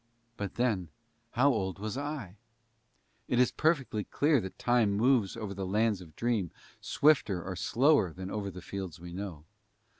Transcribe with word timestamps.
But 0.35 0.55
then 0.55 0.87
how 1.29 1.51
old 1.51 1.77
was 1.77 1.95
I? 1.95 2.37
It 3.27 3.37
is 3.39 3.51
perfectly 3.51 4.03
clear 4.03 4.41
that 4.41 4.57
Time 4.57 4.93
moves 4.93 5.37
over 5.37 5.53
the 5.53 5.63
Lands 5.67 6.01
of 6.01 6.15
Dream 6.15 6.49
swifter 6.79 7.43
or 7.43 7.55
slower 7.55 8.11
than 8.11 8.31
over 8.31 8.49
the 8.49 8.63
fields 8.63 8.99
we 8.99 9.13
know. 9.13 9.45